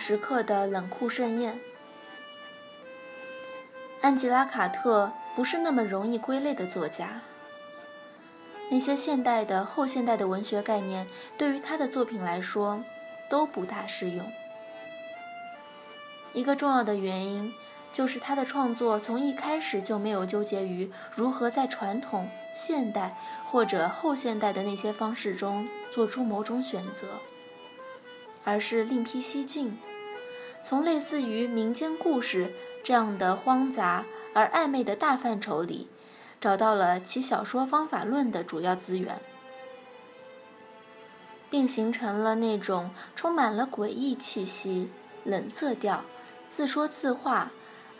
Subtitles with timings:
[0.00, 1.60] 时刻的冷酷盛宴。
[4.00, 7.20] 安吉拉·卡特不是那么容易归类的作家。
[8.70, 12.82] 那些现代的、后现代的文学概念，对于他的作品来说
[13.28, 14.24] 都不大适用。
[16.32, 17.52] 一个重要的原因，
[17.92, 27.06] 就是他的创作从一开始就没有纠结于如何在传统、现代或者后现代的那些方式中做出某种选择，
[28.44, 29.76] 而是另辟蹊径，
[30.62, 32.52] 从类似于民间故事
[32.84, 35.88] 这样的荒杂而暧昧的大范畴里。
[36.40, 39.20] 找到了其小说方法论的主要资源，
[41.50, 44.88] 并形成了那种充满了诡异气息、
[45.22, 46.02] 冷色调、
[46.48, 47.50] 自说自话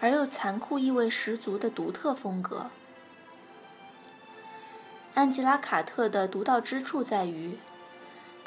[0.00, 2.70] 而又残酷意味十足的独特风格。
[5.12, 7.58] 安吉拉·卡特的独到之处在于，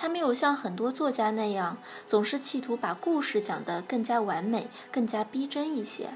[0.03, 6.09] 他没有像很多作家那样总是企图把故事讲得更加完美、更加逼真一些。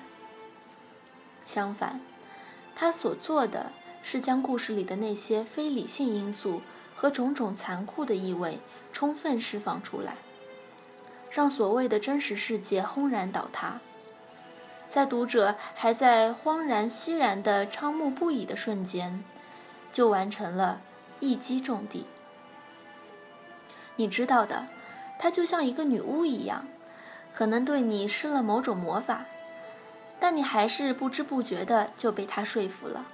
[1.46, 2.02] 相反。
[2.76, 3.72] 他所做的
[4.04, 6.62] 是将故事里的那些非理性因素
[6.98, 8.60] 和种种残酷的意味
[8.92, 10.18] 充分释放出来，
[11.32, 13.80] 让所谓的真实世界轰然倒塌，
[14.90, 19.24] 在读者还在慌然熙然的瞠目不已的瞬间，
[19.94, 20.82] 就完成了
[21.22, 22.06] 一击中的。
[23.98, 24.66] 你知道的，
[25.20, 26.66] 她就像一个女巫一样，
[27.36, 29.26] 可能对你施了某种魔法。
[30.20, 33.06] 但你还是不知不觉的就被她说服了。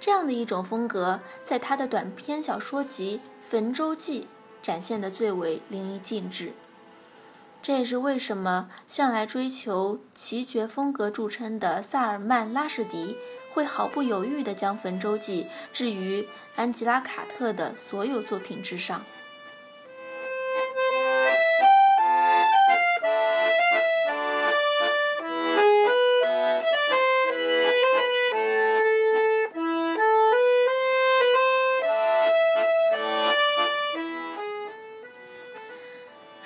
[0.00, 4.22] 这样的一种风格，在他的短篇小说集《焚舟记》
[4.66, 6.52] 展现的最为淋漓尽致。
[7.62, 13.16] 这也是为什么向来追求奇绝风格著称的萨尔曼·拉什迪
[13.54, 19.00] 会毫不犹豫地将《焚舟记》置于安吉拉·卡特的所有作品之上。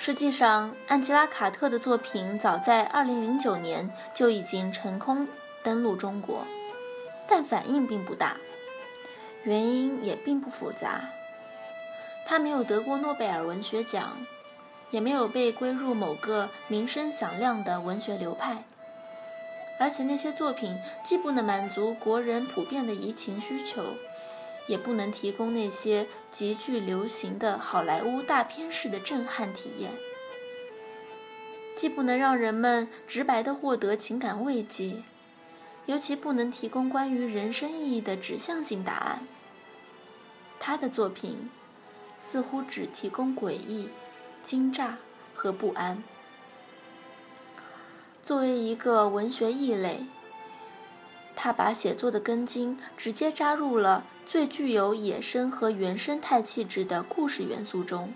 [0.09, 5.27] 实际上，安吉拉·卡特的作品早在2009年就已经成功
[5.61, 6.43] 登陆中国，
[7.27, 8.35] 但反应并不大。
[9.43, 11.01] 原因也并不复杂，
[12.25, 14.17] 他没有得过诺贝尔文学奖，
[14.89, 18.63] 也没有被归入某个名声响亮的文学流派，
[19.79, 23.83] 而且那些作品既不能满足国人普遍的移情需求，
[24.65, 29.91] 也不能提供那些极具流行的好莱坞大片式的震撼体验，
[31.75, 35.03] 既不能让人们直白地获得情感慰藉，
[35.85, 39.27] 尤其不能提供关于人生意义的指向性答案。
[40.59, 41.49] 他的作品
[42.19, 43.89] 似乎只提供诡异、
[44.43, 44.97] 惊乍
[45.33, 46.03] 和不安。
[48.23, 50.05] 作为一个文学异类，
[51.35, 54.05] 他把写作的根茎直接扎入了。
[54.31, 58.13] 最具有野生和原生态气质的故事元素中，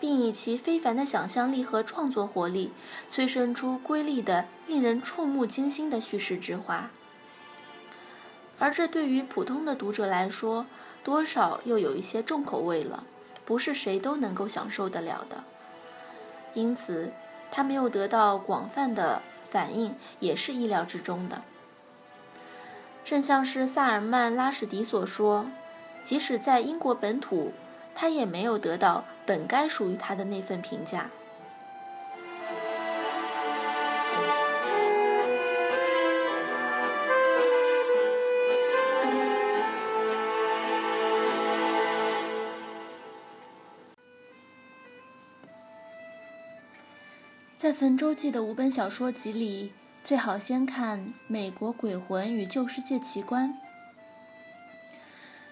[0.00, 2.72] 并以其非凡的想象力和创作活力，
[3.10, 6.88] 催生出瑰丽的、令人触目惊心的叙事之花。
[8.58, 10.64] 而这对于普通的读者来说，
[11.02, 13.04] 多少又有一些重口味了，
[13.44, 15.44] 不是谁都能够享受得了的。
[16.54, 17.12] 因此，
[17.50, 21.42] 他没有得到广泛的反应，也是意料之中的。
[23.04, 25.46] 正像是萨尔曼·拉什迪所说，
[26.04, 27.52] 即使在英国本土，
[27.94, 31.10] 他也没有得到本该属于他的那份评价。
[47.58, 49.72] 在《焚舟记》的五本小说集里。
[50.04, 53.48] 最好先看《美国鬼魂与旧世界奇观》，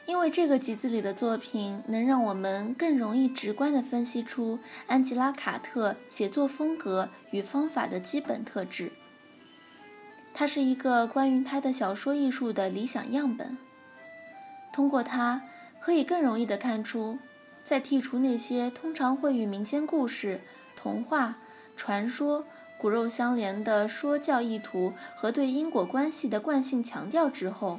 [0.04, 8.93] 因为这个集子里的作品能让我们更容易直观地分析出安吉拉·卡特写作风格与方法的基本特质。
[10.34, 13.56] 它是一个关于他的小说艺术的理想样本。
[14.70, 15.40] 通过它，
[15.81, 17.19] 可以更容易地看出，
[17.64, 20.43] 在剔除那些通常会与民间故事、
[20.76, 21.38] 童话、
[21.75, 22.44] 传说。
[22.82, 27.79] 骨肉相连的说教意图和对因果关系的惯性强调之后，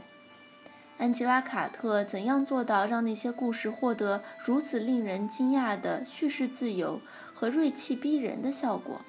[0.97, 7.01] 安吉拉·卡特怎样做到让那些故事获得如此令人惊讶的叙事自由
[7.33, 9.01] 和锐气逼人的效果？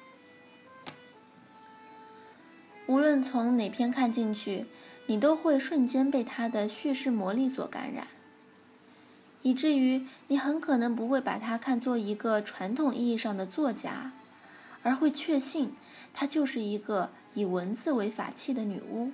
[2.87, 4.65] 无论从哪篇看进去，
[5.05, 8.07] 你都会瞬间被他的叙事魔力所感染，
[9.43, 14.11] 以至于你很可能不会把他看作一个传统意义上的作家。
[14.85, 15.73] 而会确信
[16.13, 19.11] 她就是一个以文字为法器的女巫，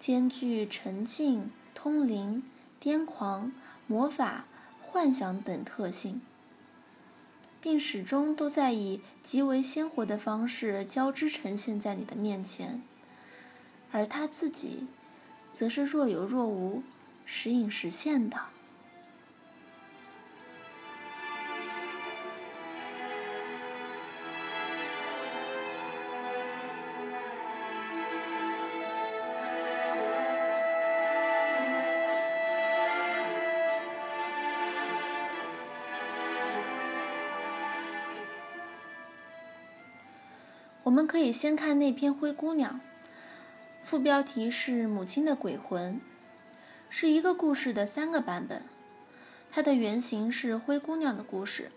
[0.00, 2.42] 兼具沉静、通灵、
[2.82, 3.52] 癫狂、
[3.86, 4.46] 魔法、
[4.82, 6.20] 幻想等特性，
[7.60, 12.82] 并始终都在以极为鲜活的方式交织呈现在你的面前，
[13.92, 14.88] 而她自己，
[15.54, 16.82] 则是若有若无、
[17.24, 18.38] 时隐时现的。
[40.84, 42.80] 我们可以先看那篇《灰姑娘》，
[43.84, 46.00] 副标题是“母亲的鬼魂”，
[46.90, 48.64] 是一个故事的三个版本。
[49.48, 51.70] 它的原型是灰姑娘的故事。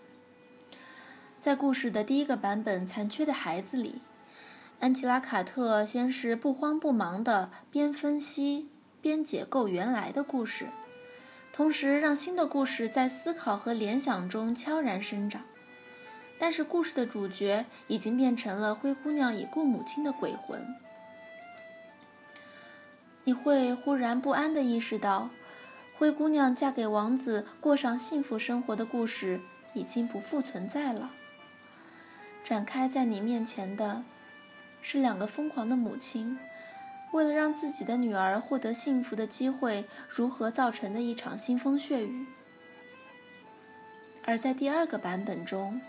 [1.39, 4.01] 在故事的第一个版本《残缺的孩子》里，
[4.79, 8.69] 安吉拉·卡特先是不慌不忙地边分析
[9.01, 10.65] 边解构原来的故事，
[11.53, 15.43] 同时让新的故事在思考和联想中悄然生长。
[16.37, 20.75] 但是故事的主角已经变成了灰姑娘已故母亲的鬼魂。
[23.23, 25.29] 你会忽然不安地意识到，
[25.97, 29.39] 灰姑娘嫁给王子过上幸福生活的故事
[29.73, 31.11] 已经不复存在了。
[32.43, 34.03] 展开在你面前的，
[34.81, 36.38] 是两个疯狂的母亲，
[37.11, 42.27] 为了让自己的女儿获得幸福的机会，如何造成的一场腥风血雨。
[44.23, 45.81] 而在第二个版本中，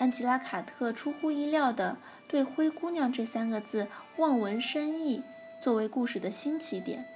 [0.00, 3.86] 安吉拉·卡特出乎意料地对“灰姑娘”这三个字
[4.16, 5.22] 望文生义，
[5.60, 7.06] 作为故事的新起点。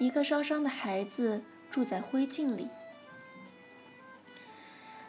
[0.00, 2.70] 一个烧伤的孩子住在灰烬里。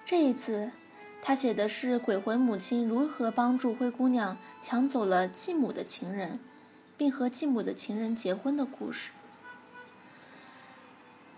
[0.04, 0.74] 这一次，
[1.22, 6.38] 他写的是鬼魂母亲如何帮助灰姑娘抢走了继母的情人，
[6.98, 9.12] 并和继母的情人结婚的故事。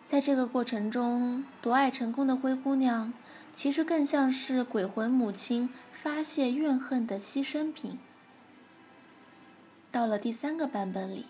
[0.06, 3.13] 在这个过程中，夺爱成功的灰姑娘。
[3.52, 7.98] 其实更像是鬼魂母亲发泄怨恨的牺牲品。
[9.90, 11.24] 到了第三个版本里，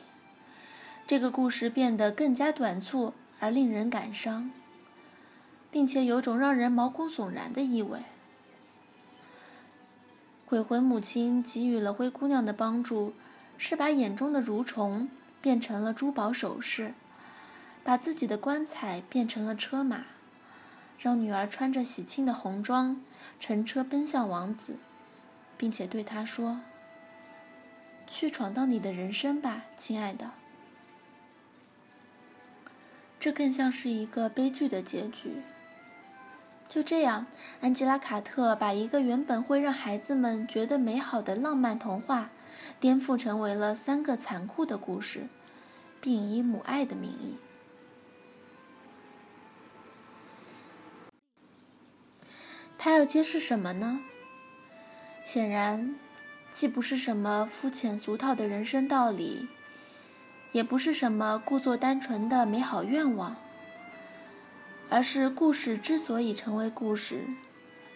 [1.05, 4.49] 这个故事变得更加短促而令人感伤，
[5.69, 7.99] 并且有种让人毛骨悚然的意味。
[10.47, 13.13] 鬼魂母亲给予了灰姑娘的帮助，
[13.59, 15.07] 是把眼中的蠕虫
[15.43, 16.95] 变成了珠宝首饰，
[17.85, 20.05] 把自己的棺材变成了车马。
[20.97, 23.01] 让女儿穿着喜庆的红装，
[23.39, 24.77] 乘车奔向王子，
[25.55, 26.61] 并且对他说
[28.07, 30.31] ：“去闯荡你的人生吧，亲爱的。”
[33.19, 35.43] 这更像是一个悲剧的结局。
[36.67, 37.27] 就这样，
[37.61, 42.31] 安吉拉·卡特把一个原本会让孩子们觉得美好的浪漫童话，
[42.79, 45.27] 颠覆成为了三个残酷的故事，
[46.01, 47.37] 并以母爱的名义。
[52.85, 53.99] 他要揭示什么呢？
[55.23, 55.95] 显然，
[56.51, 59.47] 既不是什么肤浅俗套的人生道理，
[60.51, 63.37] 也不是什么故作单纯的美好愿望，
[64.87, 67.25] 而是故事之所以成为故事，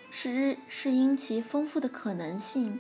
[0.10, 2.80] 是是因其丰富的可能性，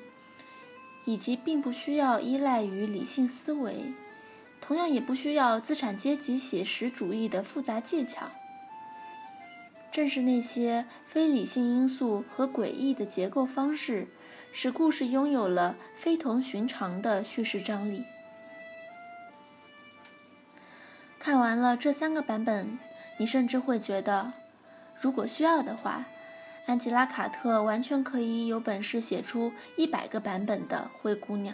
[1.05, 3.93] 以及并不需要依赖于理性思维，
[4.59, 8.31] 同样也不需要资产阶级写实主义的复杂技巧。
[9.99, 14.07] 正是那些非理性因素和诡异的结构方式，
[14.53, 18.05] 使故事拥有了非同寻常的叙事张力。
[21.19, 22.79] 看完了这三个版本，
[23.17, 24.31] 你甚至会觉得，
[24.97, 26.05] 如果需要的话，
[26.65, 31.53] 安吉拉·卡特完全可以有本事写出一百个版本的《灰姑娘》。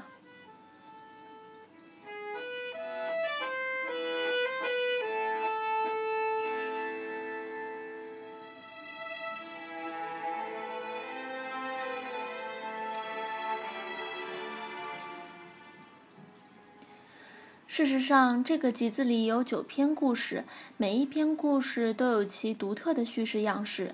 [17.77, 20.45] 事实上，这个集子里有九篇故事，
[20.77, 23.93] 每一篇故事都有其独特的叙事样式。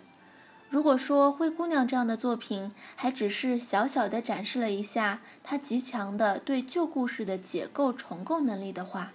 [0.69, 9.13] 如果说《灰姑娘》这样的作品还只是小小的展示了一下她极强的对旧故事的解构重构能力的话，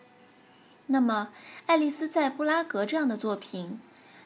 [0.88, 1.28] 那么
[1.66, 3.78] 《爱丽丝在布拉格》这样的作品，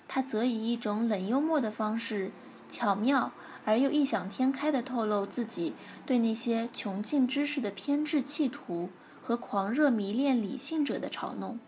[0.09, 2.33] 它则以一种冷幽默的方式，
[2.67, 3.33] 巧妙
[3.67, 5.75] 而又异想天开地透露自己
[6.07, 8.89] 对那些穷尽知识的偏执企图。
[9.23, 11.59] 和狂热迷恋理性者的嘲弄，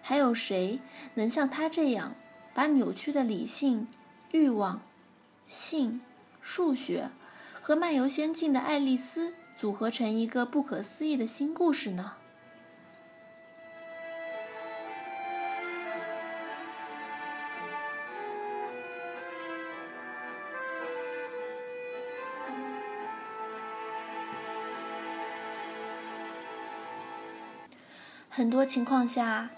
[0.00, 0.80] 还有谁
[1.14, 2.14] 能像他这样
[2.52, 3.88] 把扭曲的理性、
[4.32, 4.82] 欲望、
[5.44, 6.00] 性、
[6.40, 7.10] 数学
[7.60, 12.14] 和漫游仙境的爱丽丝组合成一个不可思议的新故事呢？
[28.42, 29.50] 很多情况下，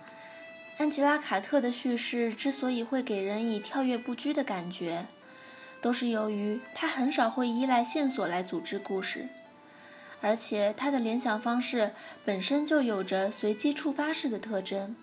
[0.77, 5.07] 安吉拉·卡特的叙事之所以会给人以跳跃不拘的感觉，
[5.81, 9.27] 都是由于他很少会依赖线索来组织故事，
[10.21, 11.93] 而且他的联想方式
[12.27, 14.95] 本身就有着随机触发式的特征。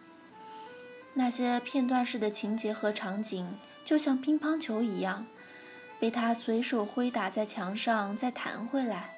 [1.16, 5.26] 那些片段式的情节和场景，就像乒乓球一样，
[6.00, 9.16] 被他随手挥打在墙上，再弹回来，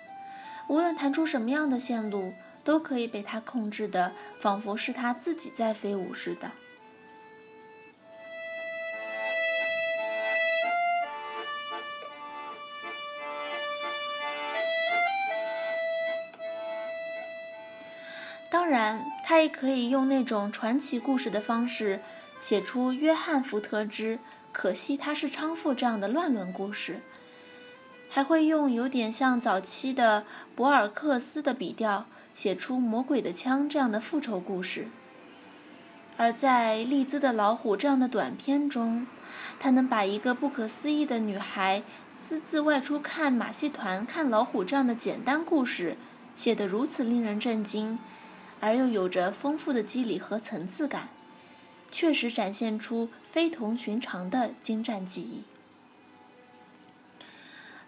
[0.69, 2.33] 无论弹出什么样的线路。
[2.63, 6.51] 都可以被他控制的，仿佛是他自己在飞舞似的。
[18.49, 21.99] 当然，他也可以用那种传奇故事的方式，
[22.39, 24.17] 写出约翰·福特之
[24.51, 27.01] 《可惜他是娼妇》这样的乱伦故事，
[28.09, 32.05] 还会用有点像早期的博尔克斯的笔调。
[32.33, 34.87] 写出《魔鬼的枪》这样的复仇故事，
[36.17, 39.05] 而在《利兹的老虎》这样的短片中，
[39.59, 45.95] 他能把一个不可思议的女孩私自外出看马戏团、看老虎这样的简单故事
[46.35, 47.99] 写得如此令人震惊，
[48.59, 51.09] 而又有着丰富的机理和层次感，
[51.91, 55.43] 确实展现出非同寻常的精湛技艺。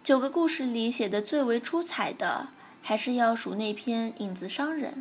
[0.03, 2.49] 九个故事里写的最为出彩的。
[2.87, 4.93] 还是要数那篇《影子商人》。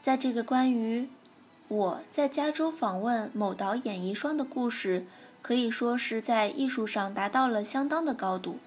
[0.00, 1.06] 在这个关于
[1.68, 5.04] 我在加州访问某导演遗孀的故事，
[5.42, 8.58] 可以说是在艺术上达到了相当的高度。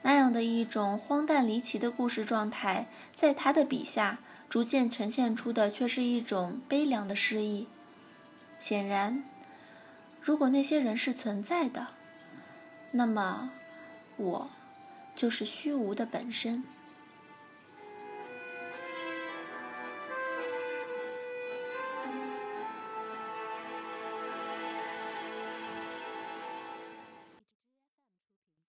[0.00, 7.66] 那样的一种荒诞离奇的故事状态，在他的笔下逐渐呈现出的，却是一种悲凉的诗意。
[8.58, 9.22] 显然，
[10.22, 11.88] 如果那些人是存在的，
[12.92, 13.50] 那么
[14.16, 14.50] 我
[15.14, 16.64] 就是虚无的本身。